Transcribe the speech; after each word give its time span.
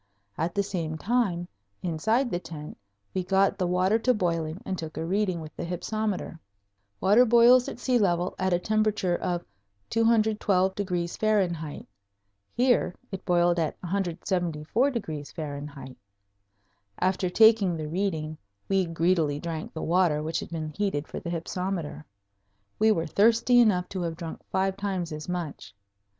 At 0.35 0.55
the 0.55 0.63
same 0.63 0.97
time, 0.97 1.47
inside 1.83 2.31
the 2.31 2.39
tent 2.39 2.75
we 3.13 3.23
got 3.23 3.59
the 3.59 3.67
water 3.67 3.99
to 3.99 4.15
boiling 4.15 4.59
and 4.65 4.75
took 4.75 4.97
a 4.97 5.05
reading 5.05 5.39
with 5.41 5.55
the 5.55 5.63
hypsometer. 5.63 6.39
Water 6.99 7.23
boils 7.23 7.69
at 7.69 7.77
sea 7.77 7.99
level 7.99 8.33
at 8.39 8.51
a 8.51 8.57
temperature 8.57 9.15
of 9.15 9.45
212° 9.91 11.81
F. 11.81 11.85
Here 12.51 12.95
it 13.11 13.25
boiled 13.25 13.59
at 13.59 13.79
174° 13.81 15.89
F. 15.91 15.95
After 16.97 17.29
taking 17.29 17.77
the 17.77 17.87
reading 17.87 18.39
we 18.67 18.85
greedily 18.87 19.39
drank 19.39 19.71
the 19.73 19.83
water 19.83 20.23
which 20.23 20.39
had 20.39 20.49
been 20.49 20.69
heated 20.71 21.07
for 21.07 21.19
the 21.19 21.29
hypsometer. 21.29 22.03
We 22.79 22.91
were 22.91 23.05
thirsty 23.05 23.59
enough 23.59 23.87
to 23.89 24.01
have 24.01 24.17
drunk 24.17 24.41
five 24.51 24.77
times 24.77 25.11
as 25.11 25.29
much. 25.29 25.75